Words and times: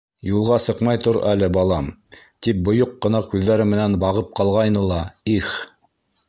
Юлға 0.27 0.55
сыҡмай 0.67 1.01
тор 1.07 1.19
әле, 1.31 1.49
балам, 1.57 1.89
тип 2.47 2.63
бойоҡ 2.69 2.95
ҡына 3.07 3.21
күҙҙәре 3.35 3.69
менән 3.75 3.99
бағып 4.05 4.33
ҡалғайны 4.41 4.85
ла, 4.95 4.99
их... 5.37 5.55